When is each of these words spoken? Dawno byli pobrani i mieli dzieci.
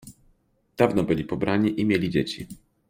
Dawno 0.77 1.03
byli 1.03 1.23
pobrani 1.25 1.69
i 1.81 1.85
mieli 1.85 2.09
dzieci. 2.09 2.47